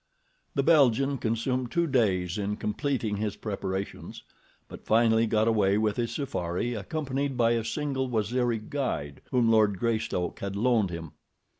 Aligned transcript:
The 0.55 0.63
Belgian 0.63 1.19
consumed 1.19 1.69
two 1.69 1.85
days 1.85 2.39
in 2.39 2.55
completing 2.57 3.17
his 3.17 3.35
preparations, 3.35 4.23
but 4.67 4.83
finally 4.87 5.27
got 5.27 5.47
away 5.47 5.77
with 5.77 5.97
his 5.97 6.11
safari, 6.11 6.73
accompanied 6.73 7.37
by 7.37 7.51
a 7.51 7.63
single 7.63 8.09
Waziri 8.09 8.57
guide 8.67 9.21
whom 9.29 9.51
Lord 9.51 9.77
Greystoke 9.77 10.39
had 10.39 10.55
loaned 10.55 10.89
him. 10.89 11.11